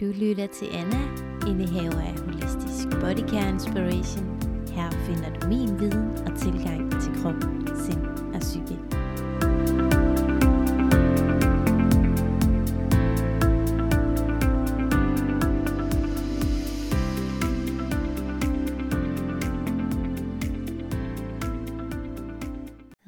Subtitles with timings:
[0.00, 1.00] Du lytter til Anna,
[1.50, 4.24] indehaver af Holistisk Body Care Inspiration.
[4.68, 7.42] Her finder du min viden og tilgang til krop,
[7.84, 9.05] sind og psyke.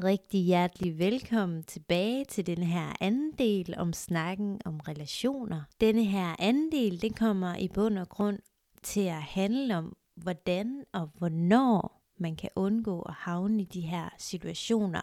[0.08, 5.62] Rigtig hjertelig velkommen tilbage til den her anden del om snakken om relationer.
[5.80, 8.38] Denne her anden del, den kommer i bund og grund
[8.82, 14.08] til at handle om, hvordan og hvornår man kan undgå at havne i de her
[14.18, 15.00] situationer,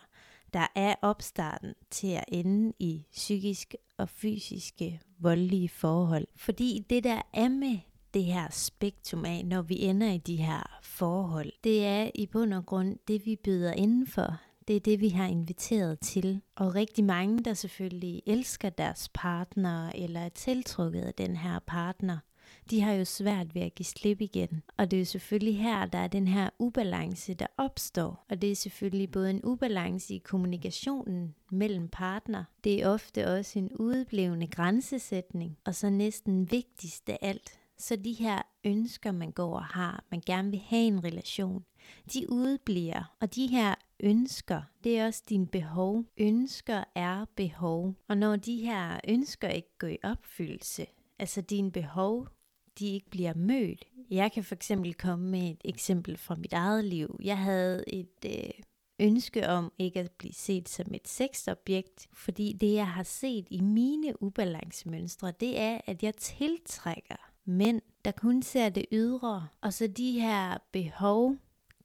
[0.53, 6.27] der er opstarten til at ende i psykisk og fysiske voldelige forhold.
[6.35, 7.77] Fordi det der er med
[8.13, 12.53] det her spektrum af, når vi ender i de her forhold, det er i bund
[12.53, 14.39] og grund det, vi byder indenfor.
[14.67, 16.41] Det er det, vi har inviteret til.
[16.55, 22.17] Og rigtig mange, der selvfølgelig elsker deres partner, eller er tiltrukket af den her partner,
[22.69, 24.63] de har jo svært ved at give slip igen.
[24.77, 28.25] Og det er jo selvfølgelig her, der er den her ubalance, der opstår.
[28.29, 32.43] Og det er selvfølgelig både en ubalance i kommunikationen mellem partner.
[32.63, 35.57] Det er ofte også en udeblevende grænsesætning.
[35.65, 40.21] Og så næsten vigtigst af alt, så de her ønsker, man går og har, man
[40.25, 41.65] gerne vil have en relation,
[42.13, 43.15] de udbliver.
[43.21, 46.03] Og de her ønsker, det er også din behov.
[46.17, 47.95] Ønsker er behov.
[48.07, 50.85] Og når de her ønsker ikke går i opfyldelse,
[51.19, 52.27] altså dine behov,
[52.79, 53.85] de ikke bliver mødt.
[54.09, 57.19] Jeg kan for eksempel komme med et eksempel fra mit eget liv.
[57.23, 58.49] Jeg havde et øh,
[58.99, 63.61] ønske om ikke at blive set som et sexobjekt, fordi det jeg har set i
[63.61, 69.87] mine ubalancemønstre, det er, at jeg tiltrækker mænd, der kun ser det ydre, og så
[69.87, 71.35] de her behov,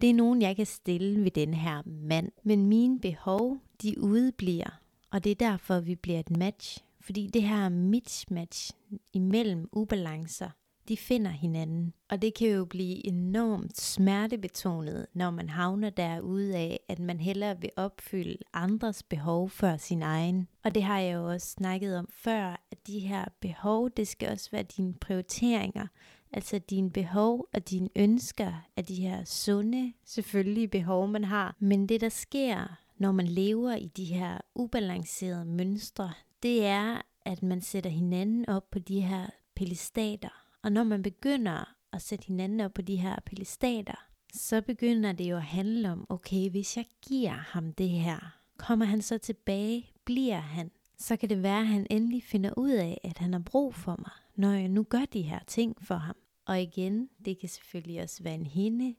[0.01, 2.33] det er nogen, jeg kan stille ved den her mand.
[2.43, 6.85] Men mine behov, de udebliver, og det er derfor, vi bliver et match.
[7.01, 8.71] Fordi det her mismatch
[9.13, 10.51] imellem ubalancer,
[10.89, 11.93] de finder hinanden.
[12.11, 17.61] Og det kan jo blive enormt smertebetonet, når man havner derude af, at man hellere
[17.61, 20.49] vil opfylde andres behov før sin egen.
[20.65, 24.33] Og det har jeg jo også snakket om før, at de her behov, det skal
[24.33, 25.87] også være dine prioriteringer.
[26.33, 31.57] Altså dine behov og dine ønsker er de her sunde, selvfølgelige behov, man har.
[31.59, 37.43] Men det, der sker, når man lever i de her ubalancerede mønstre, det er, at
[37.43, 40.45] man sætter hinanden op på de her pelestater.
[40.63, 45.25] Og når man begynder at sætte hinanden op på de her pelestater, så begynder det
[45.31, 49.91] jo at handle om, okay, hvis jeg giver ham det her, kommer han så tilbage,
[50.05, 53.41] bliver han, så kan det være, at han endelig finder ud af, at han har
[53.41, 56.17] brug for mig, når jeg nu gør de her ting for ham.
[56.51, 58.95] Og igen, det kan selvfølgelig også være en hende,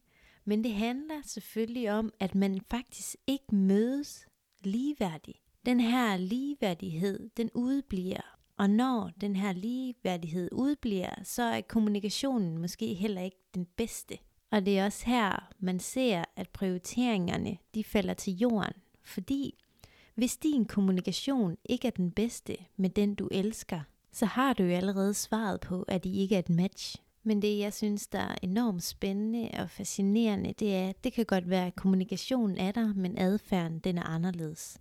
[0.45, 4.27] men det handler selvfølgelig om, at man faktisk ikke mødes
[4.63, 5.37] ligeværdigt.
[5.65, 12.93] Den her ligeværdighed, den udbliver, og når den her ligeværdighed udbliver, så er kommunikationen måske
[12.93, 14.17] heller ikke den bedste.
[14.51, 18.73] Og det er også her, man ser, at prioriteringerne de falder til jorden.
[19.03, 19.63] Fordi
[20.15, 24.71] hvis din kommunikation ikke er den bedste med den, du elsker, så har du jo
[24.75, 26.97] allerede svaret på, at I ikke er et match.
[27.23, 31.25] Men det, jeg synes, der er enormt spændende og fascinerende, det er, at det kan
[31.25, 34.77] godt være, at kommunikationen er der, men adfærden den er anderledes.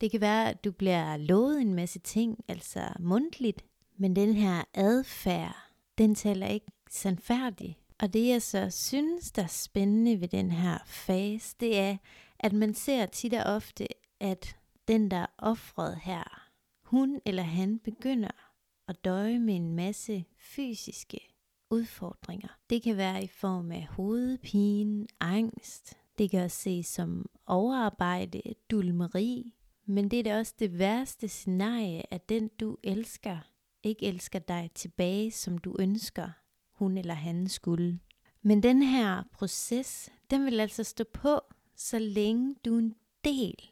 [0.00, 3.64] Det kan være, at du bliver lovet en masse ting, altså mundtligt,
[3.96, 5.56] men den her adfærd,
[5.98, 7.76] den taler ikke sandfærdig.
[8.00, 11.96] Og det jeg så synes, der er spændende ved den her fase, det er,
[12.38, 13.86] at man ser tit og ofte,
[14.20, 14.56] at
[14.88, 16.50] den der er offret her,
[16.82, 18.50] hun eller han begynder
[18.88, 21.33] at døje med en masse fysiske
[21.74, 22.48] udfordringer.
[22.70, 25.94] Det kan være i form af hovedpine, angst.
[26.18, 29.54] Det kan også ses som overarbejde, dulmeri.
[29.86, 33.38] Men det er da også det værste scenarie, at den du elsker,
[33.82, 36.28] ikke elsker dig tilbage, som du ønsker,
[36.72, 37.98] hun eller han skulle.
[38.42, 41.40] Men den her proces, den vil altså stå på,
[41.76, 43.70] så længe du er en del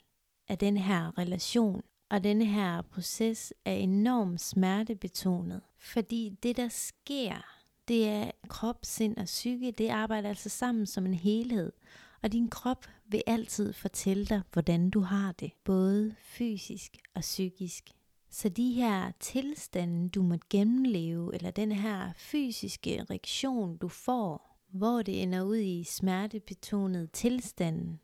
[0.48, 1.82] af den her relation.
[2.10, 7.51] Og denne her proces er enormt smertebetonet, fordi det der sker,
[7.88, 11.72] det er krop, sind og psyke, det arbejder altså sammen som en helhed.
[12.22, 17.90] Og din krop vil altid fortælle dig, hvordan du har det, både fysisk og psykisk.
[18.30, 25.02] Så de her tilstande, du må gennemleve, eller den her fysiske reaktion, du får, hvor
[25.02, 28.00] det ender ud i smertebetonet tilstanden,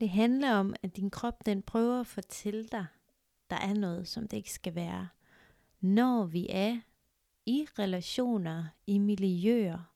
[0.00, 2.86] det handler om, at din krop den prøver at fortælle dig,
[3.50, 5.08] der er noget, som det ikke skal være.
[5.80, 6.80] Når vi er
[7.46, 9.90] i relationer, i miljøer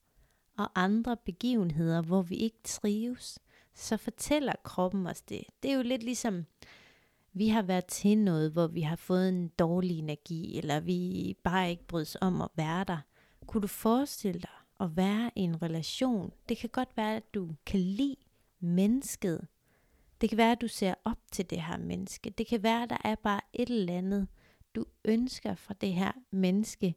[0.58, 3.38] og andre begivenheder, hvor vi ikke trives,
[3.74, 5.44] så fortæller kroppen os det.
[5.62, 6.44] Det er jo lidt ligesom,
[7.32, 11.70] vi har været til noget, hvor vi har fået en dårlig energi, eller vi bare
[11.70, 12.98] ikke brydes om at være der.
[13.46, 16.32] Kunne du forestille dig at være i en relation?
[16.48, 18.16] Det kan godt være, at du kan lide
[18.60, 19.46] mennesket.
[20.20, 22.30] Det kan være, at du ser op til det her menneske.
[22.30, 24.28] Det kan være, at der er bare et eller andet,
[24.74, 26.94] du ønsker fra det her menneske.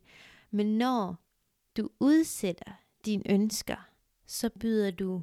[0.51, 1.15] Men når
[1.77, 2.71] du udsætter
[3.06, 3.89] dine ønsker,
[4.25, 5.21] så byder du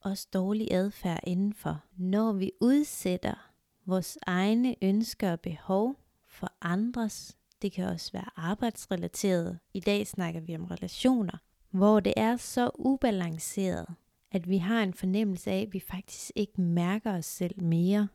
[0.00, 1.84] også dårlig adfærd indenfor.
[1.96, 3.50] Når vi udsætter
[3.86, 5.96] vores egne ønsker og behov
[6.28, 9.58] for andres, det kan også være arbejdsrelateret.
[9.74, 11.38] I dag snakker vi om relationer,
[11.70, 13.86] hvor det er så ubalanceret,
[14.30, 18.08] at vi har en fornemmelse af, at vi faktisk ikke mærker os selv mere.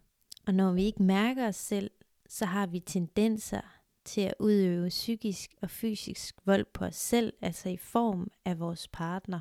[0.47, 1.91] Og når vi ikke mærker os selv,
[2.29, 3.78] så har vi tendenser
[4.09, 8.87] til at udøve psykisk og fysisk vold på os selv, altså i form af vores
[8.87, 9.39] partner.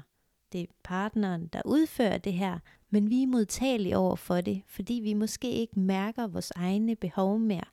[0.53, 2.59] Det er partneren, der udfører det her,
[2.91, 7.39] men vi er modtagelige over for det, fordi vi måske ikke mærker vores egne behov
[7.39, 7.65] mere.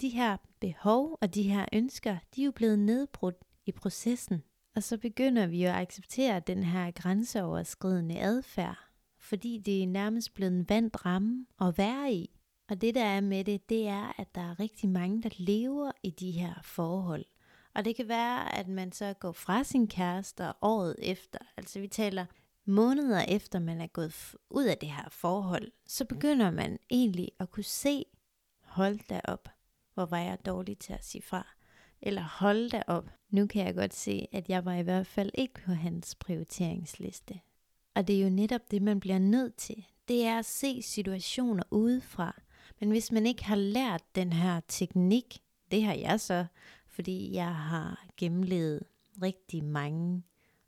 [0.00, 3.36] De her behov og de her ønsker, de er jo blevet nedbrudt
[3.66, 4.42] i processen.
[4.76, 8.78] Og så begynder vi at acceptere den her grænseoverskridende adfærd,
[9.18, 12.39] fordi det er nærmest blevet en vandt ramme at være i.
[12.70, 15.92] Og det der er med det, det er, at der er rigtig mange, der lever
[16.02, 17.24] i de her forhold.
[17.74, 21.38] Og det kan være, at man så går fra sin kæreste året efter.
[21.56, 22.26] Altså vi taler
[22.64, 25.72] måneder efter, man er gået ud af det her forhold.
[25.86, 28.04] Så begynder man egentlig at kunne se,
[28.60, 29.48] hold da op,
[29.94, 31.46] hvor var jeg dårlig til at sige fra.
[32.02, 35.30] Eller hold da op, nu kan jeg godt se, at jeg var i hvert fald
[35.34, 37.40] ikke på hans prioriteringsliste.
[37.94, 39.84] Og det er jo netop det, man bliver nødt til.
[40.08, 42.40] Det er at se situationer udefra.
[42.80, 46.46] Men hvis man ikke har lært den her teknik, det har jeg så,
[46.88, 48.82] fordi jeg har gennemlevet
[49.22, 50.22] rigtig mange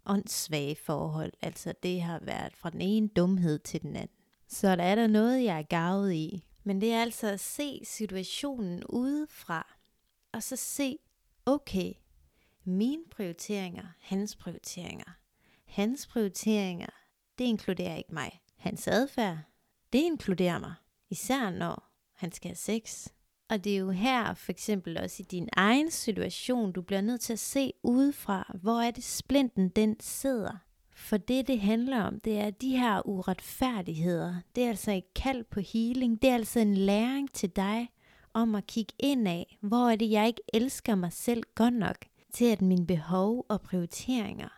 [0.07, 1.33] åndssvage forhold.
[1.43, 4.17] Altså det har været fra den ene dumhed til den anden.
[4.49, 6.45] Så der er der noget, jeg er gavet i.
[6.65, 9.77] Men det er altså at se situationen udefra,
[10.33, 10.97] og så se,
[11.47, 11.93] okay,
[12.65, 15.13] mine prioriteringer, hans prioriteringer.
[15.65, 16.91] Hans prioriteringer,
[17.39, 18.41] det inkluderer ikke mig.
[18.57, 19.39] Hans adfærd,
[19.93, 20.75] det inkluderer mig.
[21.11, 21.92] Især når
[22.23, 23.09] han skal have sex.
[23.51, 27.21] Og det er jo her, for eksempel også i din egen situation, du bliver nødt
[27.21, 30.57] til at se udefra, hvor er det splinten den sidder.
[30.95, 34.35] For det, det handler om, det er de her uretfærdigheder.
[34.57, 36.23] Det er altså et kald på healing.
[36.23, 37.89] Det er altså en læring til dig
[38.33, 41.97] om at kigge ind af, hvor er det, jeg ikke elsker mig selv godt nok,
[42.33, 44.49] til at mine behov og prioriteringer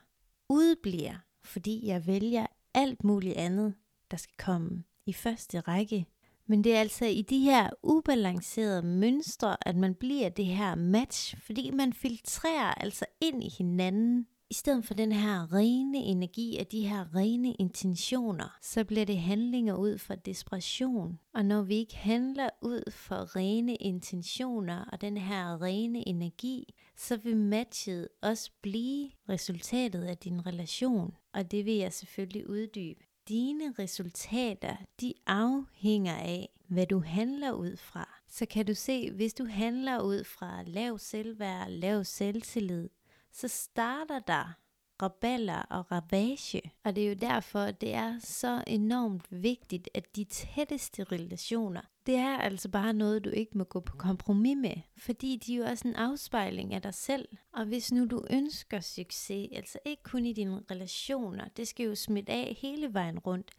[0.49, 1.14] udbliver,
[1.44, 3.75] fordi jeg vælger alt muligt andet,
[4.10, 6.06] der skal komme i første række.
[6.46, 11.37] Men det er altså i de her ubalancerede mønstre, at man bliver det her match,
[11.41, 14.26] fordi man filtrerer altså ind i hinanden.
[14.50, 19.19] I stedet for den her rene energi og de her rene intentioner, så bliver det
[19.19, 21.19] handlinger ud fra desperation.
[21.35, 27.17] Og når vi ikke handler ud for rene intentioner og den her rene energi, så
[27.17, 31.14] vil matchet også blive resultatet af din relation.
[31.35, 37.76] Og det vil jeg selvfølgelig uddybe dine resultater, de afhænger af, hvad du handler ud
[37.76, 38.19] fra.
[38.29, 42.88] Så kan du se, hvis du handler ud fra lav selvværd, lav selvtillid,
[43.32, 44.53] så starter der
[45.05, 46.73] raballer og ravage.
[46.85, 52.15] Og det er jo derfor, det er så enormt vigtigt, at de tætteste relationer, det
[52.15, 55.65] er altså bare noget, du ikke må gå på kompromis med, fordi de er jo
[55.65, 57.29] også en afspejling af dig selv.
[57.53, 61.94] Og hvis nu du ønsker succes, altså ikke kun i dine relationer, det skal jo
[61.94, 63.51] smitte af hele vejen rundt,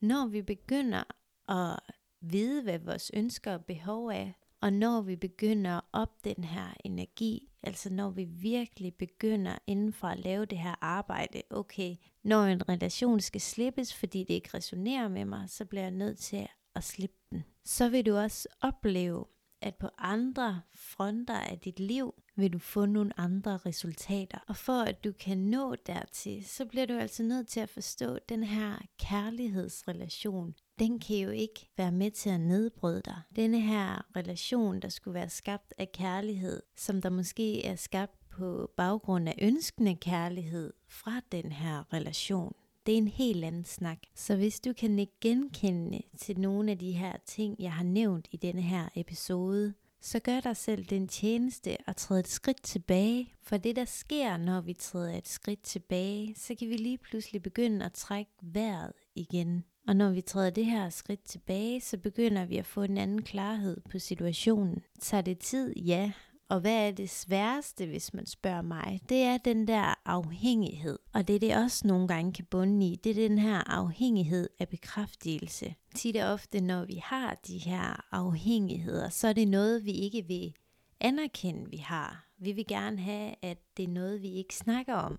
[0.00, 1.02] når vi begynder
[1.48, 1.80] at
[2.20, 4.28] vide, hvad vores ønsker og behov er,
[4.60, 10.18] og når vi begynder op den her energi, altså når vi virkelig begynder indenfor at
[10.18, 15.24] lave det her arbejde, okay, når en relation skal slippes, fordi det ikke resonerer med
[15.24, 17.44] mig, så bliver jeg nødt til at slippe den.
[17.64, 19.24] Så vil du også opleve,
[19.62, 24.38] at på andre fronter af dit liv vil du få nogle andre resultater.
[24.48, 28.18] Og for at du kan nå dertil, så bliver du altså nødt til at forstå
[28.28, 30.54] den her kærlighedsrelation.
[30.78, 33.20] Den kan jo ikke være med til at nedbryde dig.
[33.36, 38.70] Denne her relation, der skulle være skabt af kærlighed, som der måske er skabt på
[38.76, 42.54] baggrund af ønskende kærlighed fra den her relation,
[42.86, 43.98] det er en helt anden snak.
[44.14, 48.36] Så hvis du kan genkende til nogle af de her ting, jeg har nævnt i
[48.36, 53.34] denne her episode, så gør dig selv den tjeneste at træde et skridt tilbage.
[53.42, 57.42] For det, der sker, når vi træder et skridt tilbage, så kan vi lige pludselig
[57.42, 59.64] begynde at trække vejret igen.
[59.88, 63.22] Og når vi træder det her skridt tilbage, så begynder vi at få en anden
[63.22, 64.82] klarhed på situationen.
[65.00, 65.76] Tager det tid?
[65.76, 66.12] Ja.
[66.48, 69.00] Og hvad er det sværeste, hvis man spørger mig?
[69.08, 70.98] Det er den der afhængighed.
[71.12, 72.96] Og det er det også nogle gange kan bunde i.
[72.96, 75.74] Det er den her afhængighed af bekræftelse.
[75.94, 80.24] Tit og ofte, når vi har de her afhængigheder, så er det noget, vi ikke
[80.26, 80.54] vil
[81.00, 82.28] anerkende, vi har.
[82.38, 85.18] Vi vil gerne have, at det er noget, vi ikke snakker om.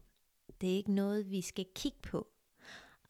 [0.61, 2.27] Det er ikke noget, vi skal kigge på.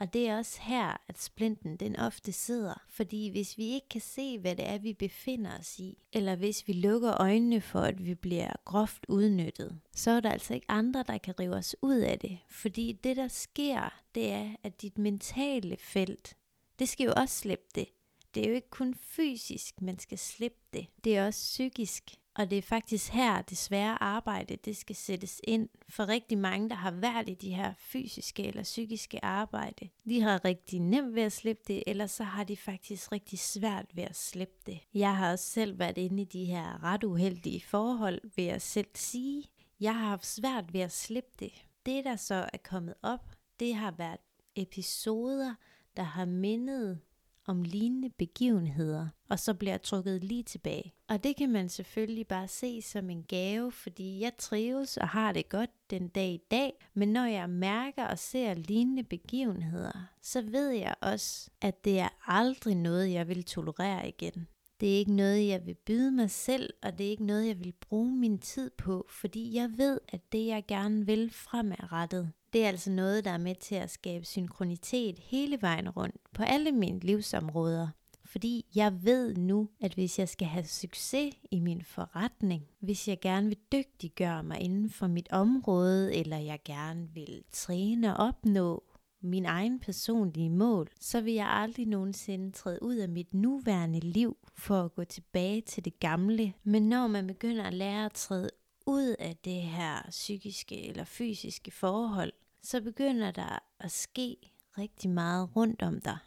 [0.04, 2.84] Og det er også her, at splinten den ofte sidder.
[2.90, 6.68] Fordi hvis vi ikke kan se, hvad det er, vi befinder os i, eller hvis
[6.68, 11.04] vi lukker øjnene for, at vi bliver groft udnyttet, så er der altså ikke andre,
[11.08, 12.40] der kan rive os ud af det.
[12.50, 16.38] Fordi det, der sker, det er, at dit mentale felt,
[16.80, 17.88] det skal jo også slippe det.
[18.36, 20.88] Det er jo ikke kun fysisk, man skal slippe det.
[21.04, 22.04] Det er også psykisk.
[22.36, 26.70] Og det er faktisk her, det svære arbejde, det skal sættes ind for rigtig mange,
[26.70, 29.90] der har været i de her fysiske eller psykiske arbejde.
[30.10, 33.86] De har rigtig nemt ved at slippe det, eller så har de faktisk rigtig svært
[33.96, 34.80] ved at slippe det.
[34.94, 38.90] Jeg har også selv været inde i de her ret uheldige forhold, vil jeg selv
[38.96, 39.44] sige.
[39.80, 41.66] Jeg har haft svært ved at slippe det.
[41.86, 44.20] Det, der så er kommet op, det har været
[44.56, 45.56] episoder,
[45.98, 47.00] der har mindet
[47.46, 50.94] om lignende begivenheder, og så bliver jeg trukket lige tilbage.
[51.08, 55.32] Og det kan man selvfølgelig bare se som en gave, fordi jeg trives og har
[55.32, 60.42] det godt den dag i dag, men når jeg mærker og ser lignende begivenheder, så
[60.42, 64.48] ved jeg også, at det er aldrig noget, jeg vil tolerere igen.
[64.80, 67.60] Det er ikke noget, jeg vil byde mig selv, og det er ikke noget, jeg
[67.60, 72.64] vil bruge min tid på, fordi jeg ved, at det, jeg gerne vil fremadrettet, det
[72.64, 76.72] er altså noget, der er med til at skabe synkronitet hele vejen rundt på alle
[76.72, 77.88] mine livsområder.
[78.26, 83.20] Fordi jeg ved nu, at hvis jeg skal have succes i min forretning, hvis jeg
[83.20, 88.84] gerne vil dygtiggøre mig inden for mit område, eller jeg gerne vil træne og opnå
[89.22, 94.38] min egen personlige mål, så vil jeg aldrig nogensinde træde ud af mit nuværende liv
[94.56, 96.54] for at gå tilbage til det gamle.
[96.64, 98.50] Men når man begynder at lære at træde
[98.86, 102.34] ud af det her psykiske eller fysiske forhold,
[102.64, 104.38] så begynder der at ske
[104.78, 106.18] rigtig meget rundt om dig.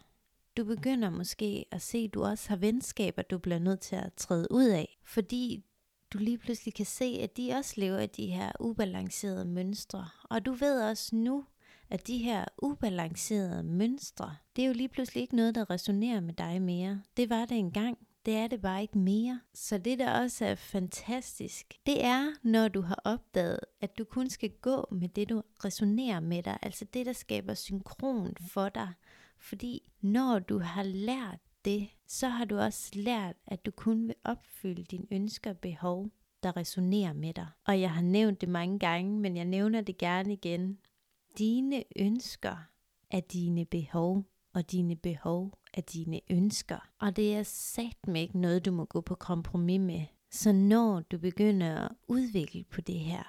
[0.57, 4.13] Du begynder måske at se, at du også har venskaber, du bliver nødt til at
[4.13, 5.63] træde ud af, fordi
[6.13, 10.07] du lige pludselig kan se, at de også lever i de her ubalancerede mønstre.
[10.23, 11.45] Og du ved også nu,
[11.89, 16.33] at de her ubalancerede mønstre, det er jo lige pludselig ikke noget, der resonerer med
[16.33, 17.01] dig mere.
[17.17, 18.06] Det var det engang.
[18.27, 19.39] Det er det bare ikke mere.
[19.53, 24.29] Så det, der også er fantastisk, det er, når du har opdaget, at du kun
[24.29, 26.57] skal gå med det, du resonerer med dig.
[26.61, 28.93] Altså det, der skaber synkron for dig.
[29.37, 34.15] Fordi når du har lært det, så har du også lært, at du kun vil
[34.23, 36.07] opfylde dine ønsker og behov,
[36.43, 37.47] der resonerer med dig.
[37.65, 40.77] Og jeg har nævnt det mange gange, men jeg nævner det gerne igen.
[41.37, 42.57] Dine ønsker
[43.11, 46.89] er dine behov, og dine behov af dine ønsker.
[46.99, 50.01] Og det er sat med ikke noget, du må gå på kompromis med.
[50.31, 53.23] Så når du begynder at udvikle på det her,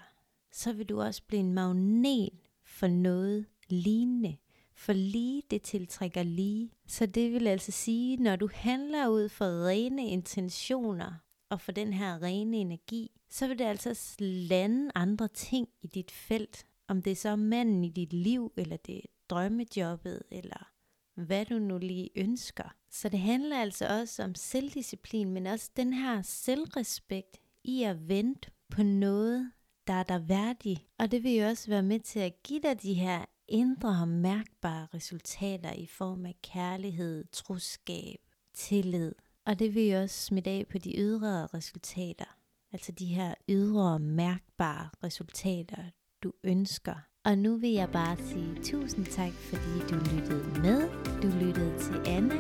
[0.53, 2.31] så vil du også blive en magnet
[2.65, 4.37] for noget lignende.
[4.75, 6.71] For lige det tiltrækker lige.
[6.87, 11.13] Så det vil altså sige, når du handler ud for rene intentioner
[11.51, 16.11] og for den her rene energi, så vil det altså lande andre ting i dit
[16.11, 16.67] felt.
[16.89, 20.71] Om det er så manden i dit liv, eller det er drømmejobbet, eller
[21.19, 22.75] hvad du nu lige ønsker.
[22.91, 28.51] Så det handler altså også om selvdisciplin, men også den her selvrespekt i at vente
[28.71, 29.53] på noget,
[29.87, 30.87] der er dig værdig.
[30.99, 34.09] Og det vil jo også være med til at give dig de her indre og
[34.09, 38.19] mærkbare resultater i form af kærlighed, troskab,
[38.55, 39.15] tillid.
[39.45, 42.37] Og det vil jo også smitte af på de ydre resultater.
[42.73, 45.85] Altså de her ydre og mærkbare resultater,
[46.23, 47.08] du ønsker.
[47.29, 50.89] Og nu vil jeg bare sige tusind tak, fordi du lyttede med.
[51.23, 52.35] Du lyttede til Anna,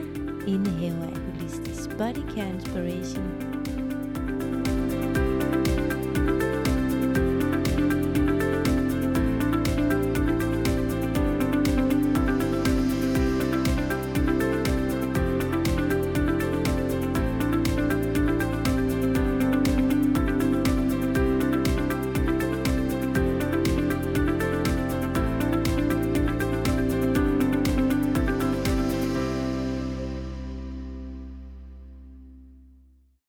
[0.46, 3.57] indehaver af Holistisk Body Care Inspiration.